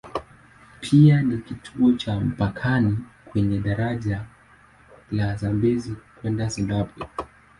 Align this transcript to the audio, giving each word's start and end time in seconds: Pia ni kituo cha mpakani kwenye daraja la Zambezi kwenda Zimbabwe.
Pia 0.81 1.21
ni 1.21 1.37
kituo 1.37 1.91
cha 1.93 2.19
mpakani 2.19 2.97
kwenye 3.31 3.59
daraja 3.59 4.25
la 5.11 5.35
Zambezi 5.35 5.95
kwenda 6.21 6.47
Zimbabwe. 6.47 7.07